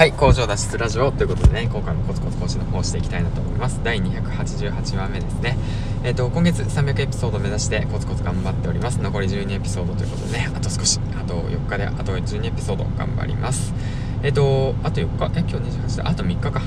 [0.00, 3.82] はい、工場脱出ラジオということでね、今回もコツコツ更新の方をしていきたいなと思います。
[3.84, 5.58] 第288話目ですね。
[6.02, 8.98] えっ、ー、と、今月300エピソード目指してコツコツ頑張っております。
[8.98, 13.74] 残り12エピソードということでね、あと少し、あと4日で、あと12エピソード頑張ります。
[14.22, 16.62] えっ、ー、と、あと4日、え、今日28だ、あと3日か。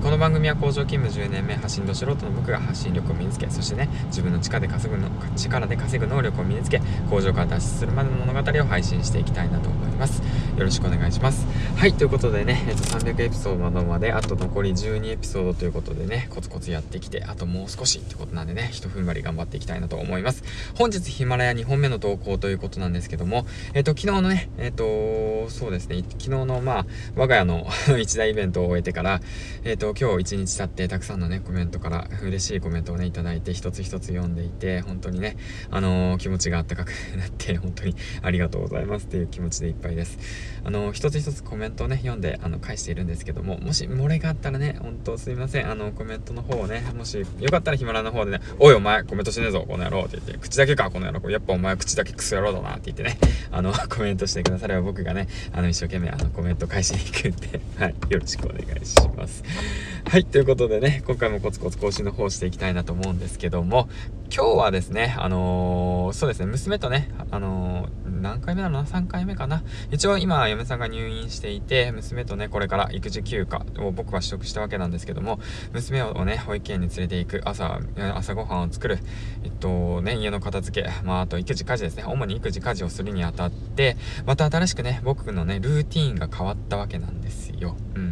[0.00, 6.80] この番組は工場勤務10年目発信度素人の僕が発信力を身につけそしてね自分の力で稼ぐの力で稼ぐ能力を身につけ
[7.10, 10.22] 工場から脱出するまでの物語を配信していきたいなと思います。
[10.56, 11.46] よろしくお願いします。
[11.76, 20.44] はいということでね、えっと、300エピソードまであと残り12エピソードということでねコツコツやってきてあともう少しってことなんでね一踏ん張り頑張っていきたいなと思います。
[20.76, 26.86] 本日ヒマラヤ2本目の投稿ということなんですけどもえっと昨日のねえっとそうですね昨日のまあ
[27.16, 27.66] 我が家の
[27.98, 29.20] 一大イベントを終えてから
[29.64, 35.36] えっと今日一日経ってたくさんのねコメントから嬉しいコメントをねいただいて一つ一つ読んでいて本当にね
[35.70, 40.18] あのー、気持ちがあったかくなって本当にありがとうございますっていう気持ちでいっぱいです。
[40.64, 45.70] あのー、一つ一つコメントをね読んであの返しているんですけどももし漏れがあったらね本当すいません。
[45.70, 51.30] あのコメントの方をねもしよかったらヒマラの方でねおいお前コメントしねえぞこの野郎って言って口だけかこの野郎。
[51.30, 53.18] やっぱお前口だけクソ野郎だなって言ってね
[53.50, 59.42] あのコメントしてくだされば僕がねあの一生懸命あのコメント返しに行くんではいよろしくお願いします。
[60.08, 63.88] はい、ということでね、今回もコツコツ更新の方していきたいなと思うんですけども、
[64.34, 75.40] 今日はですね、あのー、そうですね、娘とね、あのー、何回目なの ?3 回目かな一応今、嫁さんが入院していて、娘とね、これから育児休暇を僕は取得したわけなんですけども、
[75.72, 77.80] 娘をね、保育園に連れて行く、朝、
[78.14, 78.98] 朝ごはんを作る、
[79.44, 87.76] えっとね、家の片付け、まあ、あと育児家事ですね、主に育児家事をするにあたって、また新しくね、僕のね、ルーティーンが変わったわけなんですよ。
[87.94, 88.07] うん。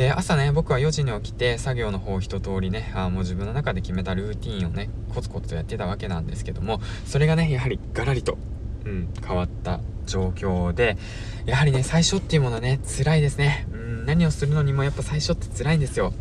[0.00, 8.38] で、朝ね、僕は4時に起きて、作業の方を一通りね、あもう自分の中で決めたルーティンをね、コツコツとやってたわけなんですけども、それがね、やはりガラリと、
[8.86, 10.96] うん、変わった状況で、
[11.44, 13.66] やはりね、最初っていうものはね、辛いですね。
[13.74, 16.14] うん、何をするのにもやっぱ最初って辛いんですよ。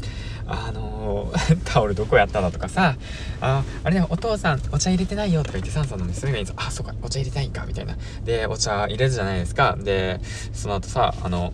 [0.45, 2.97] あのー、 タオルどこやっただとかさ、
[3.39, 6.53] あ、あれね、お父さん、お茶入れてないよとか言って、サンさんの娘がいいぞ。
[6.58, 7.95] あ、そうか、お茶入れたいんか、みたいな。
[8.26, 9.77] で、お茶入れるじゃないですか。
[9.80, 10.20] で、
[10.52, 11.53] その後さ、あの、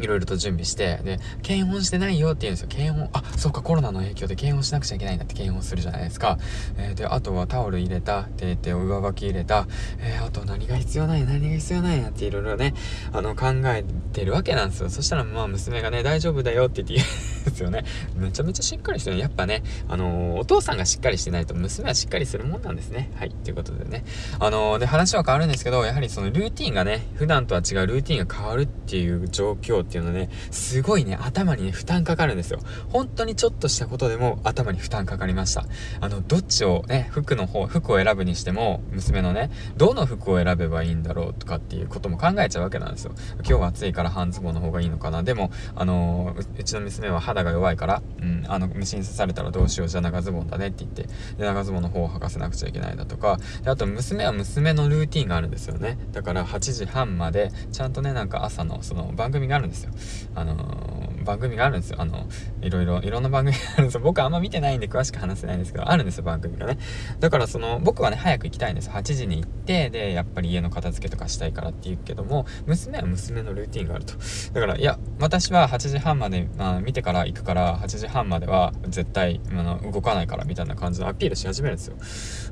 [0.00, 2.68] いろいろと準備して、で、検温してないよって言うんですよ。
[2.68, 6.38] 検温、あ、そうか、コロナの影響で検温しなくちゃいけないんだって検温するじゃないですか。
[6.76, 9.66] えー、で、あとはタオル入れた、で、で、上履き入れた、
[9.98, 12.74] えー、あと何が必要ない何が必要ないなっていろいろね、
[13.12, 14.90] あの、考えてるわけなんですよ。
[14.90, 17.04] そしたら、まあ、娘がね、大丈夫だよって言って
[17.50, 17.84] ですよね。
[18.16, 19.18] めちゃめちゃしっかりしてる。
[19.18, 23.10] やっぱね、あのー、お父さんがしっかりしてないと娘はしっかりするもんなんですね。
[23.16, 23.30] はい。
[23.30, 24.04] ということでね。
[24.38, 32.60] あのー、で、話は変わるんですけど、やはりそのルーティンがね、普段とは違うルーティンが変わるっていう状況っていうのはね、すごいね、頭にね、負担かかるんですよ。
[32.90, 35.64] 本当にちょっとしたことでも頭に負担かかりました。
[36.00, 43.12] あの、どっちをね、服の方、服を選ぶにしても、娘のね、どの服を選べばいいんだろうとかっていうことも考えちゃうわけなんですよ。
[43.38, 45.22] 今日は暑いから半ズボンの方がいいのかな。
[45.22, 51.02] でも、あのうちの娘は肌肌が弱いから、うん、あの、虫に刺されたらどうしよう、じゃあ長ズボンだねって言って、
[51.36, 55.98] で、長ズボンの方を履かせなくちゃいけないだとか、で、あと娘は娘のルーティンがあるんですよね。
[56.12, 59.92] だから8時半まで、ちゃんとね、なんか朝のその番組があるんですよ。
[60.34, 60.97] あのー、
[61.28, 62.00] 番組があるんですよ。
[62.00, 62.26] あの、
[62.62, 64.00] いろいろ、いろんな番組があるんですよ。
[64.00, 66.78] 僕あんま見てないんで詳しく話せないんですけど、あるんですよ、番組がね。
[67.20, 68.88] だからその、僕はね、早く行きたいんです。
[68.88, 74.14] 8時に行って、で、やっぱり家の片付けとかしたいからって言うけども、娘は娘のルーティンがあると。
[74.54, 81.96] だから、いや、私は8時半まで、まあ、見てから行くから、8時半までは絶対、あの、動かないからみたいな感じのアピールし始めるんですよ。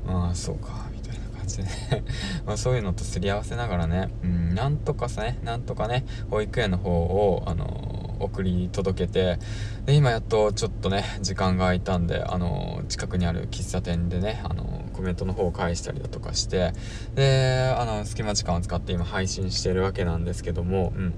[0.07, 0.87] ああ、そうか。
[1.47, 1.63] じで
[2.45, 9.39] まあそういうのとすり合わせながらね、うん、なんとかさね、なんとかね、保育園の方を、あのー、送り届けて、
[9.85, 16.73] で、今やっとちょっとね、時間が空いたんで、あの、近くにある喫茶店でね、あの、コメントの方を返したりだとかして、
[17.15, 21.13] で、あの、隙間時間を使って今配信してるわけなんですけども、うん。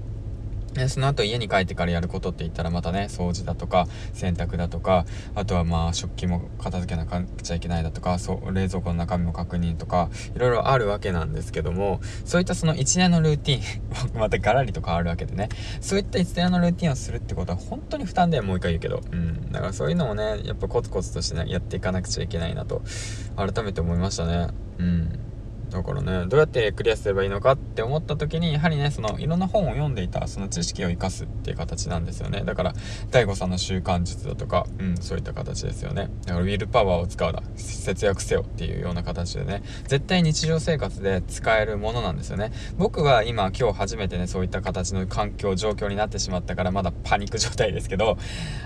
[0.74, 5.04] でその後家に帰ってからやることって言ったらまたね掃除だとか洗濯だとか
[5.34, 15.48] あとはまあ食器も片付けなくちゃいけないだとかそう冷蔵庫の中身も確認とかいろいろあるわけなんですけどもそういったその一年のルーティン またガラリと変わるわけでね
[15.80, 22.82] そういった一年のルーティンをするってことは本当に負担でもう一回言うけどうんだからそういうのもねやっぱコツコツとしてねやっていかなくちゃいけないなと
[23.36, 24.48] 改めて思いましたね。
[24.78, 25.29] うん。
[25.70, 32.42] だからね、どうやってクリアすればいいのかって思った時に、やはりね、その、いろんな本を読んでいた、その知識を活かすっていう形なんですよね。
[32.44, 32.74] だから、
[33.10, 36.10] 大悟さんの習慣術だとか、うん、そういった形ですよね。
[36.26, 42.52] だから、ウィルパワーを使うだ、節約せよっていうような形でね、絶対日常生活で使えるものなんですよね。
[42.76, 48.18] 僕は今、今日初めてね、そういった形の環境、状況になってしまったから、まだパニック状態ですけど、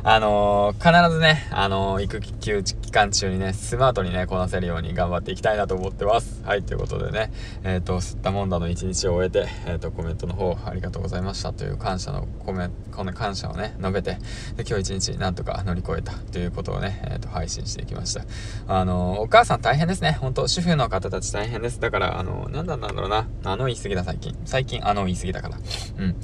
[0.02, 6.42] あのー、必ずね、あのー、育休期間中にね、スマートにね、こなせるように頑張っていきたいなと思ってます。
[6.44, 7.32] はい、ということでことでね、
[7.64, 14.18] えっ、ー、と、吸ったもんだの一日を終えて、えっ、ー、と、コメントの方ありがとうございましたという感謝のコメント、この感謝をね、述べて、
[14.56, 18.24] で、今日一日なんとか乗り越えたということをね、えっ、ー、と、配信していきました。
[18.68, 20.12] あの、お母さん大変ですね。
[20.20, 21.80] 本当主婦の方たち大変です。
[21.80, 23.26] だから、あの、なんだなんだろうな。
[23.44, 24.36] あの言い過ぎだ最近。
[24.44, 25.56] 最近あの言い過ぎだから。
[25.56, 26.16] うん。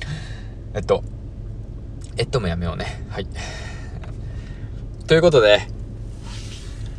[0.74, 1.02] えっと、
[2.16, 3.04] えっともやめようね。
[3.08, 3.26] はい。
[5.06, 5.66] ということで、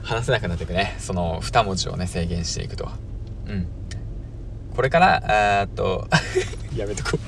[0.04, 0.96] 話せなくなっていくね。
[1.00, 2.90] その2文字をね、制限していくと。
[3.48, 3.68] うん。
[4.76, 6.08] これから、えっと、
[6.76, 7.20] やめとこ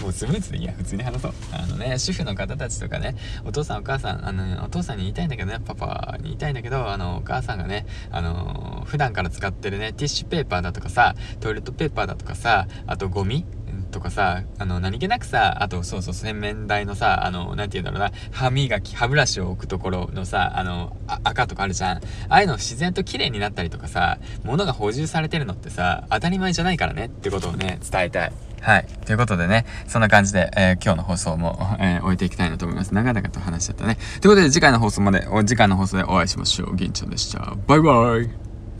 [0.00, 0.02] う。
[0.02, 1.32] もうスムーズでいや、普通に話そう。
[1.52, 3.14] あのね、主婦の方たちとかね、
[3.44, 13.44] お父さんお母さん、あの、お父さんに言いたいんだけどね、パパに言いたいんだけど、あの、お母さんがね、あの、普段から使ってるね、ティッシュペーパーだとかさ、トイレットペーパーだとかさ、あとゴミ
[13.90, 21.96] とかさ、あの、何気なくさ、あと、そうそう、洗面台のさ、あの、なんて言うんだろうな、歯磨き、歯ブラシを置くところのさ、あの、赤とかあるじゃん。
[21.96, 28.32] ああいうの自然と綺麗になったりとかさ、物が補充されてるのってさ、当たり前じゃないからねってことをね、伝えたい。
[28.60, 28.86] はい。
[29.06, 32.94] ということでね、そんな感じで、えー、今日の放送も、えー、終えていきたいなと思います。
[32.94, 33.96] 長々と話しちゃったね。
[34.20, 36.76] ということで、次回の放送まで、お次回の放送でお会いしましょう。
[36.76, 37.54] 銀ちゃんでした。
[37.66, 38.49] バイバイ